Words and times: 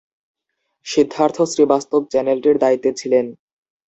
সিদ্ধার্থ 0.85 1.37
শ্রীবাস্তব 1.51 2.01
চ্যানেলটির 2.11 2.55
দায়িত্বে 2.57 2.91
ছিলেন। 2.93 3.25